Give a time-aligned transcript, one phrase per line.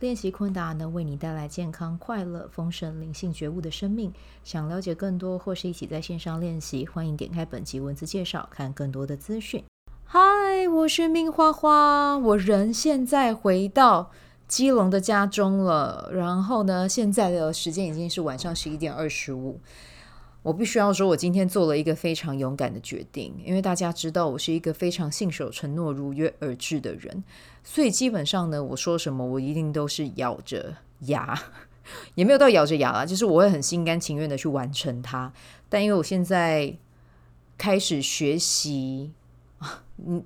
[0.00, 4.12] 练习昆达能为你带来健康、快乐、丰盛、灵性觉悟的生命。
[4.42, 9.64] 想了解更多，或是一起在线上练习，欢迎点开本集文字介绍，看更多的资讯。
[10.04, 10.20] 嗨，
[10.68, 14.10] 我是命花花，我人现在回到
[14.46, 16.10] 基隆的家中了。
[16.12, 19.60] 然后呢，现在的时间已经是晚上十一点二十五。
[20.44, 27.24] 我必须要说，我今天做了一个非常勇敢的决定，因为大家知道我是一个非常信守承诺、如约而至的人，
[27.62, 31.34] 所以基本上呢，我说什么我一定都是咬着牙，
[32.14, 35.32] 也没有到咬着牙啦，就是我会很心甘情愿的去完成它。
[35.70, 36.76] 但因为我现在
[37.56, 39.12] 开始学习，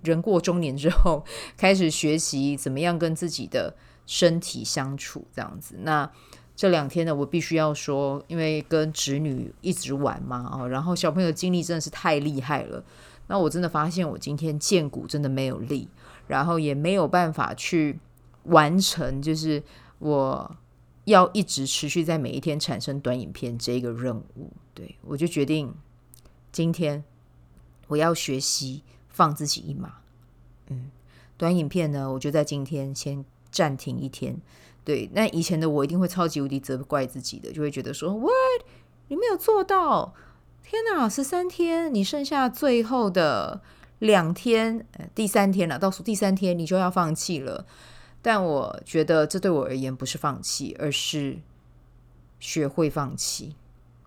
[0.02, 1.24] 人过中年之后
[1.56, 6.10] 开始学习怎么样跟自己的身体相处，这样子那。
[6.58, 12.82] 这两天呢，我必须要说，因为跟侄女一直玩嘛，哦，然后小朋友精力真的是太厉害了。
[13.28, 15.86] 那我真的发现，我今天荐骨真的没有力，
[16.26, 18.00] 然后也没有办法去
[18.46, 19.62] 完成，就是
[20.00, 20.56] 我
[21.04, 24.50] 要一直持续在每一天产生短影片这个任务。
[24.74, 25.72] 对，我就决定
[26.50, 27.04] 今天
[27.86, 29.98] 我要学习放自己一马。
[30.70, 30.90] 嗯，
[31.36, 34.36] 短影片呢，我就在今天先暂停一天。
[34.84, 38.64] 对，那以前的我一定会超级无敌责怪自己的，就会觉得说，What？
[39.08, 40.14] 你没有做到！
[40.62, 43.60] 天哪，十三天，你剩下最后的
[43.98, 47.66] 两天，第三天了，倒数第三天，你就要放弃了。
[48.22, 51.38] 但我觉得这对我而言不是放弃，而是
[52.40, 53.56] 学会放弃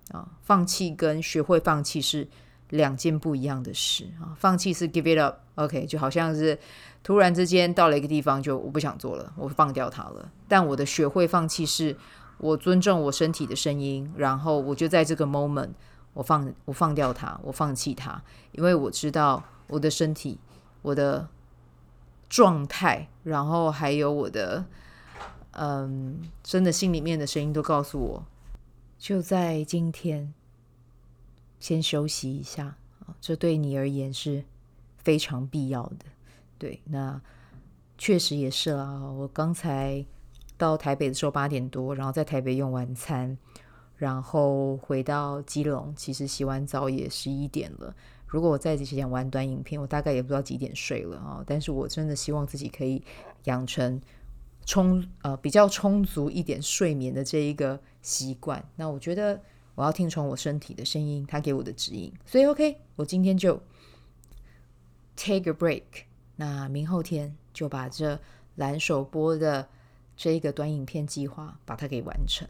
[0.09, 0.29] 啊！
[0.41, 2.27] 放弃跟学会放弃是
[2.69, 4.33] 两件不一样的事啊！
[4.39, 6.57] 放弃是 give it up，OK，就好像是。
[7.03, 10.31] 突然之间到了一个地方，就我不想做了，我放掉它了。
[10.47, 11.97] 但我的学会放弃是，
[12.37, 15.71] 我尊重我身体的声音，然后我就在这个 moment，
[16.13, 20.39] 我放我放掉它，我放弃它，因为我知道我的身体、
[20.83, 21.27] 我的
[22.29, 24.65] 状态，然后还有我的
[25.53, 28.25] 嗯，真的心里面的声音都告诉我，
[28.99, 30.33] 就在今天
[31.59, 32.75] 先休息一下，
[33.19, 34.43] 这对你而言是
[34.97, 36.05] 非常必要的。
[36.61, 37.19] 对，那
[37.97, 39.01] 确实也是啦。
[39.17, 40.05] 我刚才
[40.59, 43.35] 到台北的时候八点多，然后在台北用晚餐，
[43.95, 47.95] 然后回到基隆，其实洗完澡也十一点了。
[48.27, 51.43] 如果我在之前玩短影片，我大概也不知道几点睡了啊。
[51.47, 53.01] 但是我真的希望自己可以
[53.45, 53.99] 养成
[54.63, 58.63] 充呃比较充足一点睡眠的这一个习惯。
[58.75, 59.41] 那我觉得
[59.73, 62.13] 我要听从我身体的声音，它给我的指引。
[62.23, 63.59] 所以 OK，我今天就
[65.15, 66.10] take a break。
[66.41, 68.19] 那明后天就把这
[68.55, 69.67] 蓝手播的
[70.17, 72.47] 这一个短影片计划把它给完成。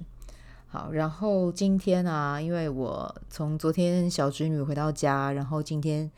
[0.67, 6.09] 好，然后今天啊，因为我从昨天小侄女回到家，然后今天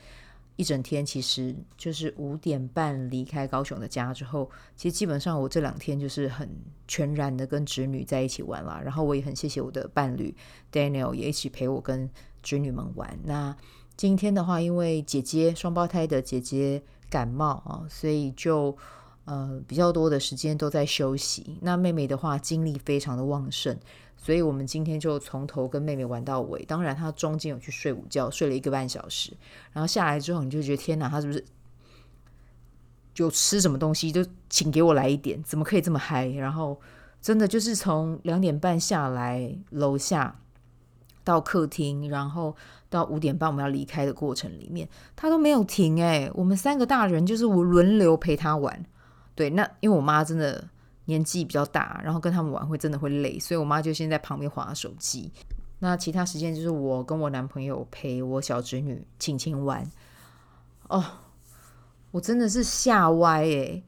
[0.56, 6.48] 一整天其实就是五点半离开高雄的家之后，其实基本上我这两天就是很
[6.88, 8.80] 全然的跟侄女在一起玩了。
[8.84, 10.36] 然后我也很谢谢我的伴侣
[10.72, 12.08] Daniel 也一起陪我跟
[12.44, 13.18] 侄女们玩。
[13.24, 13.58] 那
[13.96, 16.84] 今天的话，因为姐姐双胞胎的姐姐。
[17.10, 18.76] 感冒啊，所以就
[19.26, 21.60] 呃比较多的时间都在休息。
[21.62, 23.78] 那妹妹的话精力非常的旺盛，
[24.18, 26.66] 所以我们今天就从头跟妹妹玩到尾。
[26.66, 29.32] 当然她中间有去睡午觉，睡了一个半小时，
[29.74, 31.46] 然后下来之后你就觉得天哪，她是不是
[33.14, 35.44] 就吃什么东西就请给我来一点？
[35.44, 36.26] 怎么可以这么嗨？
[36.30, 36.82] 然后
[37.22, 40.40] 真的就是从两点半下来楼下
[41.24, 42.56] 到客厅，然后。
[42.94, 46.30] 到五点半我们要离开的过程里面，他都没有停哎。
[46.36, 48.86] 我们三个大人就是我轮流陪他玩，
[49.34, 50.64] 对，那因为我妈真的
[51.06, 55.32] 年纪比较大，然后跟他们玩会真的会累，所以我妈就先在旁边划手机。
[55.80, 59.84] 那其他时间就是我跟我男朋友陪我小侄女晴晴玩。
[60.88, 61.04] 哦，
[62.12, 63.82] 我真的是吓歪哎！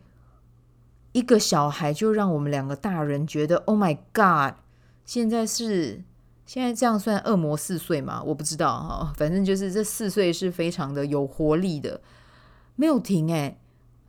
[1.12, 4.56] 一个小孩就让我们两个大人觉得 Oh my God，
[5.06, 6.02] 现在是。
[6.46, 8.22] 现在这样算恶魔四岁吗？
[8.24, 12.00] 我不知道哈，反正就是这四岁是非常的有活力的，
[12.76, 13.58] 没有停诶，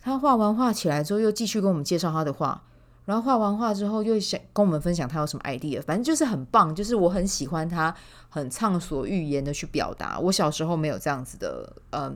[0.03, 2.63] 他画完画起来之后，又继续跟我们介绍他的画，
[3.07, 7.95] 然后画完画之后又想跟我们分享他有什么 idea，反正就是很棒，就是我很喜欢他
[8.29, 10.19] 很畅所欲言的去表达。
[10.21, 12.15] 我小时候没有这样子的，嗯，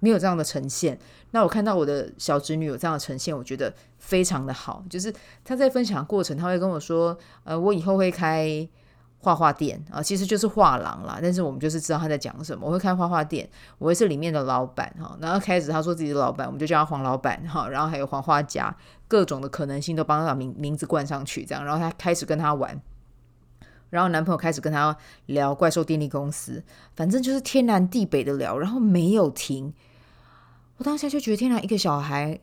[0.00, 0.98] 没有这样的呈现。
[1.32, 4.82] 那我看到我的小侄女有这样的呈现，我觉得非常的好。
[4.88, 8.66] 就是他在分享过程，他会跟我说，呃，我以后会开。
[9.20, 11.18] 画画店啊，其实就是画廊啦。
[11.20, 12.66] 但是我们就是知道他在讲什么。
[12.66, 13.48] 我会看画画店，
[13.78, 15.16] 我会是里面的老板哈。
[15.20, 17.68] 然后开始他说自己的老板，我们就叫他黄老板哈。
[17.68, 18.74] 然后还有黄画家，
[19.08, 21.64] 各种的可能性都帮他把名名字冠上去，这样。
[21.64, 22.80] 然后他开始跟他玩，
[23.90, 26.62] 然后男朋友开始跟他聊怪兽电力公司，
[26.94, 29.74] 反正就是天南地北的聊，然后没有停。
[30.76, 32.38] 我当下就觉得天哪，一个小孩，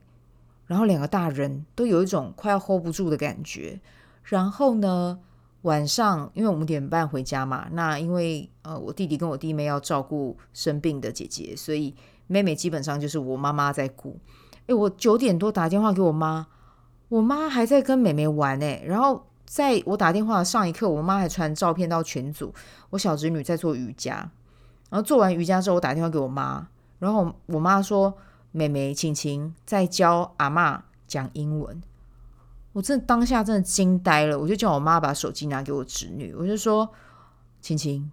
[0.65, 3.79] 然后两个大人都有一种快要 hold 不住的感觉。
[4.23, 5.19] 然后呢，
[5.65, 11.95] 晚上因为五点半回家嘛，那因为呃我弟弟跟我弟妹要照顾生病的姐姐，所以
[12.27, 14.15] 妹妹基本上就是我妈妈在顾。
[14.67, 16.45] 诶，我九点多打电话给我妈，
[17.09, 18.83] 我妈还在跟妹妹玩诶。
[18.85, 22.53] 然后在我打电话的上一刻，我妈还传照片到群组，
[22.91, 24.29] 我小侄女在做瑜伽。
[24.91, 26.67] 然后做完瑜伽之后，我打电话给我妈，
[26.99, 28.15] 然后我妈说
[28.51, 31.81] 妹妹晴晴在教阿嬷讲英文。
[32.75, 36.89] 我真的当下真的惊呆了，我就叫我妈把手机拿给我侄女，我就说
[37.61, 38.11] ：“晴晴，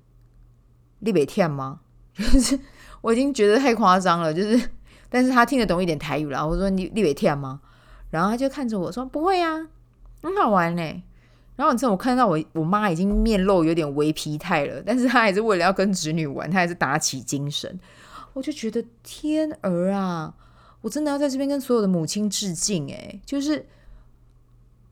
[1.00, 1.80] 你北天吗？”
[2.14, 2.56] 就是
[3.00, 4.70] 我已经觉得太夸张了，就是，
[5.10, 6.46] 但是他听得懂一点台语啦。
[6.46, 7.60] 我说：“你你北天吗？”
[8.10, 9.66] 然后他就看着我说：“不会啊，
[10.22, 11.02] 很好玩呢。”
[11.56, 17.80] 然后你知道我看到我我妈已经面露有点微疲态了，但是她还是为了要跟侄女玩，她还是打起精神。
[18.32, 20.32] 我就觉得天儿啊，
[20.82, 23.66] 我真的要在这边跟所有的母亲致敬诶，就是。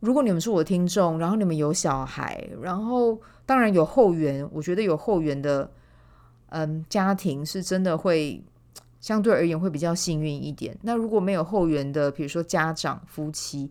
[0.00, 5.70] 如果你们是我的听众，然后你们有小孩，然后当然有后援，我觉得有后援的，
[6.48, 8.42] 嗯，家庭是真的会
[8.98, 10.74] 相对而言会比较幸运一点。
[10.82, 13.70] 那如果没有后援的，比如说家长、夫妻，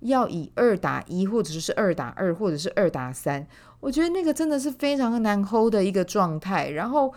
[0.00, 3.46] 要以二打一，或者是二打二，或者是二打三，
[3.80, 6.68] 我觉得那个真的是非常难 hold 的一个状态。
[6.68, 7.10] 然后，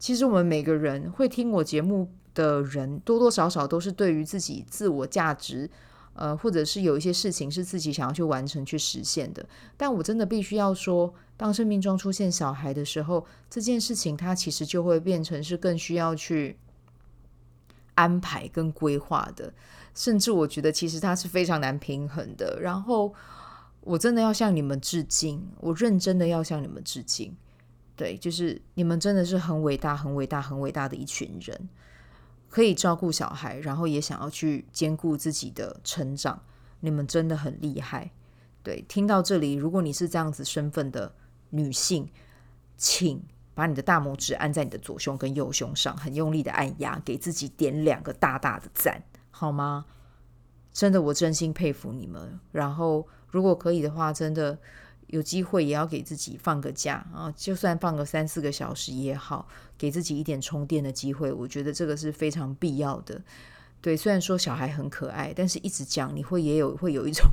[0.00, 5.70] 其实我们每个人会听我节目的人，多多少少都是对于自己自我价值。
[6.14, 16.58] 呃，或者是有一些事情是自己想要去完成、去实现的，但我真的必须要说，当生命中出现小孩的时候，这件事情它其实就会变成是更需要去
[17.94, 19.52] 安排跟规划的，
[19.94, 22.58] 甚至我觉得其实它是非常难平衡的。
[22.60, 23.14] 然后
[23.80, 27.34] 我真的要向你们致敬，我认真的要向你们致敬，
[27.96, 31.68] 对，就是你们真的是很伟大、很伟大、很伟大的一群人。
[32.52, 36.38] 可以照顾小孩，然后也想要去兼顾自己的成长，
[36.80, 38.10] 你们真的很厉害。
[38.62, 41.14] 对，听到这里，如果你是这样子身份的
[41.48, 42.06] 女性，
[42.76, 49.86] 请把你的大拇指按在你的左胸跟右胸上，很用力的按压，给自己点两个大大的赞，好吗？
[50.74, 52.38] 真的，我真心佩服你们。
[52.52, 54.58] 然后，如果可以的话，真的。
[55.12, 61.30] 有机会也要给自己放个假啊，就算放个三四个小时也好，给自己一点充电的机会。
[61.30, 63.20] 我觉得这个是非常必要的。
[63.82, 67.26] 对，虽然说小孩很可爱，但是一直讲你会也有会有一种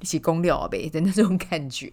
[0.00, 1.90] 一起公料呗的那种感觉。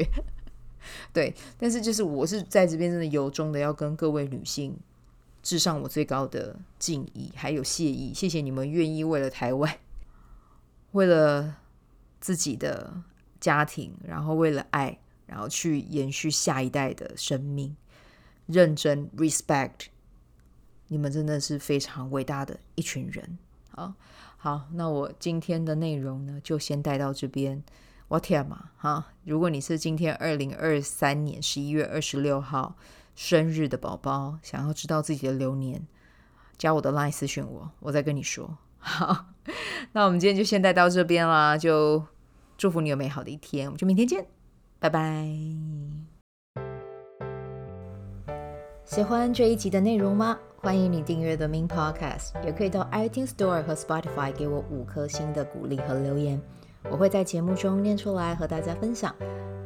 [1.12, 4.74] 对，但是就是我是在这边真的由衷的要跟各位女性
[5.44, 8.14] 致上我最高的敬意，还有谢意。
[8.14, 9.78] 谢谢你们愿意为了台湾，
[10.94, 11.58] 为了
[12.22, 13.04] 自己的。
[13.42, 15.00] 家庭，然后为了爱，
[15.32, 17.74] 然后去延续下一代的生命，
[18.48, 19.86] 认真 respect，
[20.90, 23.38] 你们真的是非常伟大的一群人。
[23.70, 23.94] 好，
[24.36, 27.64] 好，那我今天的内容呢，就先带到这边。
[28.10, 29.14] 我天嘛，哈！
[29.24, 32.76] 如果你是今天二零二三年十一月二十六号
[33.16, 35.88] 生日的宝宝，想要知道自己的流年，
[36.58, 38.58] 加我的 line 私讯我，我再跟你说。
[38.78, 39.28] 好，
[39.94, 42.04] 那我们今天就先带到这边啦，就。
[42.58, 44.24] 祝福你有美好的一天，我们就明天见，
[44.82, 45.28] 拜拜。
[48.84, 50.40] 喜欢这一集的内容吗？
[50.58, 56.42] 欢迎你订阅 The Min Podcast，也可以到 iTunes Store 和 Spotify 给我五颗星的鼓励和留言，
[56.90, 59.16] 我会在节目中念出来和大家分享。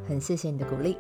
[0.06, 0.98] 很谢谢你的鼓励，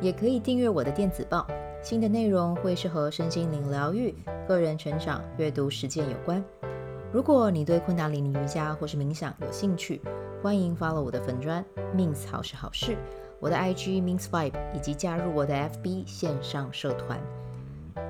[0.00, 1.44] 也可以订阅我的电子报，
[1.82, 4.14] 新的内容会是和身心灵疗愈、
[4.46, 6.42] 个人成长、阅读实践有关。
[7.12, 10.00] 如果你对昆达里尼瑜伽或是冥想有兴趣，
[10.40, 11.64] 欢迎 follow 我的粉专
[11.96, 12.96] Min's 好是好事，
[13.40, 17.20] 我的 IG Min's Vibe，以及加入我的 FB 线上社团。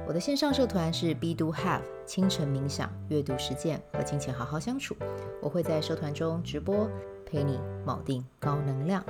[0.06, 4.96] 我的线上社团是 Be Do Have 清晨冥想、阅读实践和金钱好好相处。
[5.42, 6.88] 我会在社团中直播，
[7.24, 9.04] 陪你锚定高能量。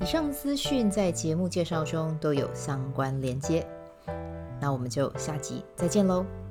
[0.00, 3.66] 以上资讯在节目介绍中都有相关连接。
[4.60, 6.41] 那我们就下集再见喽。